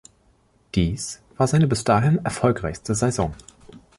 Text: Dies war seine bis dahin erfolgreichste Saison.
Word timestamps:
Dies 0.73 1.21
war 1.37 1.45
seine 1.45 1.67
bis 1.67 1.83
dahin 1.83 2.25
erfolgreichste 2.25 2.95
Saison. 2.95 3.35